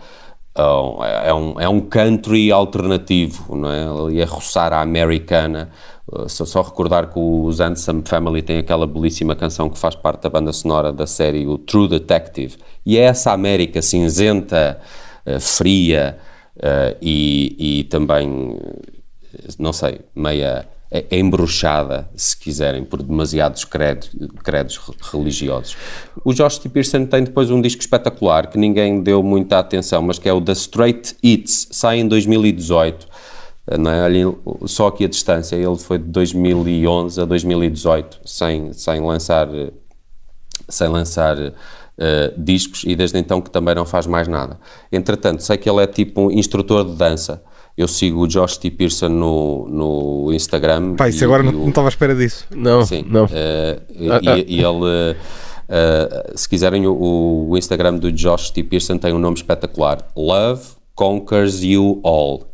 [0.56, 3.84] é, um, é um country alternativo, não é?
[3.84, 5.70] Ali a roçar a americana.
[6.06, 10.22] Uh, Só, só recordar que os Handsome Family têm aquela belíssima canção que faz parte
[10.22, 12.56] da banda sonora da série, o True Detective.
[12.84, 14.78] E é essa América cinzenta,
[15.26, 16.18] uh, fria
[16.56, 18.58] uh, e, e também,
[19.58, 20.73] não sei, meia é, é
[21.10, 24.10] embruxada, se quiserem, por demasiados credos,
[24.42, 25.76] credos re- religiosos.
[26.24, 26.68] O Josh T.
[26.68, 30.40] Pearson tem depois um disco espetacular que ninguém deu muita atenção, mas que é o
[30.40, 33.08] The Straight Eats, sai em 2018.
[33.66, 34.08] eh, Não é?
[34.66, 39.48] Só aqui a distância, ele foi de 2011 a 2018, sem, sem lançar,
[40.68, 41.36] sem lançar
[41.98, 44.58] eh, discos e desde então que também não faz mais nada.
[44.92, 47.42] Entretanto, sei que ele é tipo um instrutor de dança.
[47.76, 48.70] Eu sigo o Josh T.
[48.70, 50.94] Pearson no, no Instagram.
[50.94, 52.46] Pá, isso e- agora e não, o- não estava à espera disso.
[52.54, 53.28] Não, Sim, não.
[53.32, 54.38] eh, e, Ah, ah.
[54.38, 55.16] e ele,
[55.68, 58.62] eh, se quiserem, o, o Instagram do Josh T.
[58.62, 60.62] Pearson tem um nome espetacular: Love
[60.94, 62.46] Conquers You All.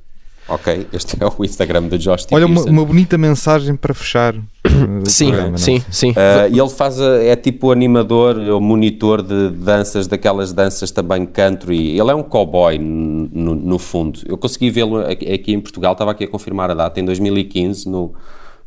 [0.50, 0.86] Ok?
[0.92, 2.34] Este é o Instagram do Josh T.
[2.34, 4.34] Olha, uma, uma bonita mensagem para fechar.
[5.06, 5.58] Sim, programa, não?
[5.58, 6.10] sim, sim.
[6.10, 11.24] Uh, e ele faz, a- é tipo animador ou monitor de danças, daquelas danças também
[11.24, 11.98] country.
[11.98, 14.20] Ele é um cowboy, no, no fundo.
[14.26, 17.88] Eu consegui vê-lo aqui, aqui em Portugal, estava aqui a confirmar a data, em 2015,
[17.88, 18.12] no,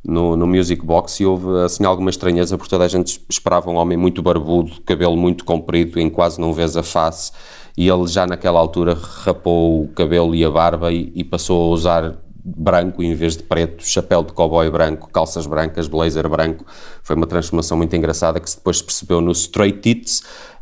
[0.04, 3.76] no, no Music Box, e houve assim alguma estranheza, porque toda a gente esperava um
[3.76, 7.32] homem muito barbudo, cabelo muito comprido, em quase não vês a face,
[7.78, 11.74] e ele já naquela altura rapou o cabelo e a barba e, e passou a
[11.74, 16.66] usar branco em vez de preto, chapéu de cowboy branco, calças brancas, blazer branco.
[17.02, 20.20] Foi uma transformação muito engraçada que depois se percebeu no Straight Tits.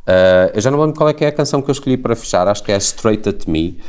[0.08, 2.16] Uh, eu já não lembro qual é que é a canção que eu escolhi para
[2.16, 3.80] fechar, acho que é Straight at Me.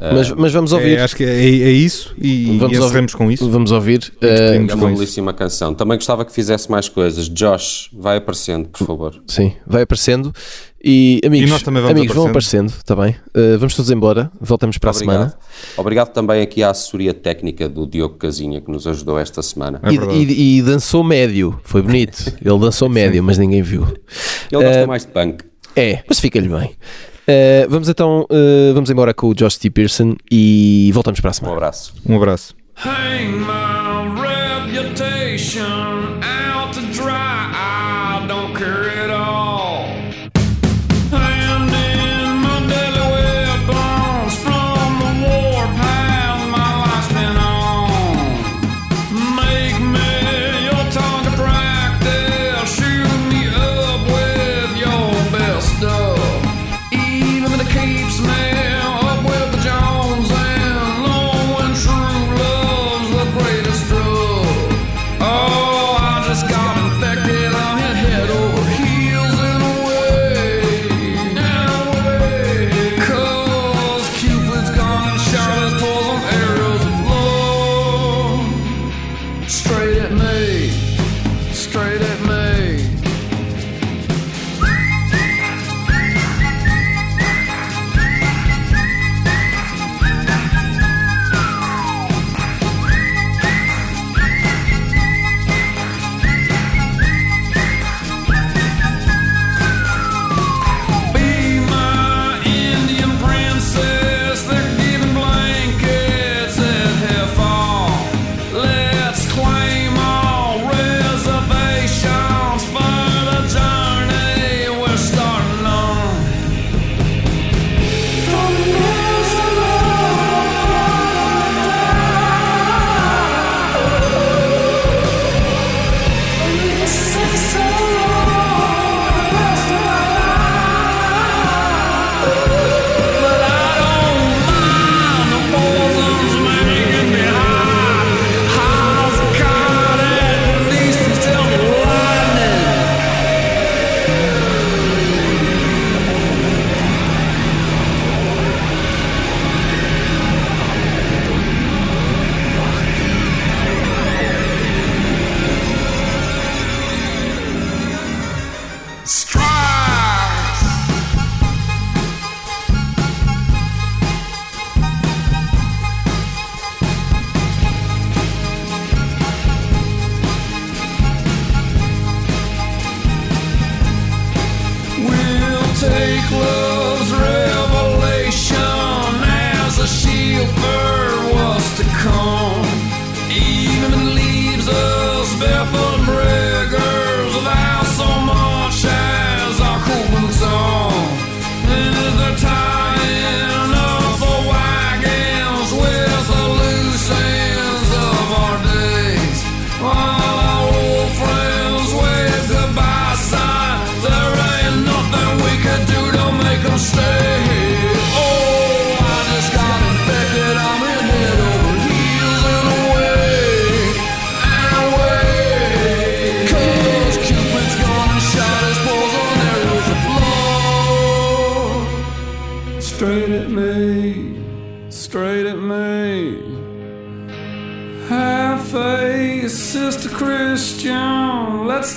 [0.00, 0.96] Mas, mas vamos ouvir.
[0.96, 3.12] É, acho que é, é isso e, Vamos e ouvir.
[3.12, 3.50] com isso.
[3.50, 4.12] Vamos ouvir.
[4.20, 4.94] É com uma isso.
[4.98, 5.74] belíssima canção.
[5.74, 7.28] Também gostava que fizesse mais coisas.
[7.28, 9.20] Josh, vai aparecendo, por favor.
[9.26, 10.32] sim, vai aparecendo.
[10.82, 13.16] E amigos, E nós também vamos amigos vão aparecendo, está bem?
[13.34, 14.30] Eh, vamos todos embora.
[14.40, 15.14] Voltamos para a Obrigado.
[15.16, 15.34] semana.
[15.76, 19.80] Obrigado também aqui à assessoria técnica do Diogo Casinha que nos ajudou esta semana.
[19.82, 22.32] É E, e- e dançou médio, foi bonito.
[22.40, 23.82] Ele dançou médio, mas ninguém viu.
[24.52, 25.44] Ele gosta mais de punk.
[25.74, 26.70] É, mas fica-lhe bem.
[27.28, 29.68] Uh, vamos então, uh, vamos embora com o Josh T.
[29.68, 31.54] Pearson e voltamos para a semana.
[31.54, 31.94] Um abraço.
[32.06, 32.56] Um abraço.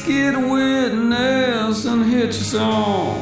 [0.05, 3.17] get a get witness and hitch us off.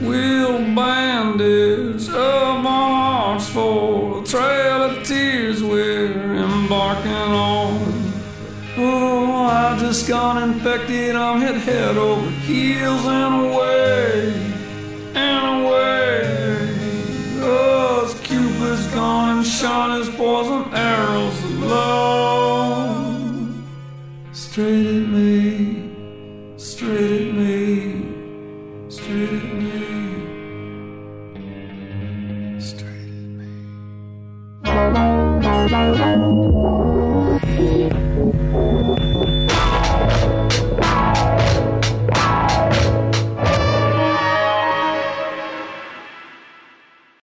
[0.00, 8.12] We'll bandage our march for a trail of tears we're embarking on.
[8.78, 11.16] Oh, I just got infected.
[11.16, 13.39] I'm hit head over heels and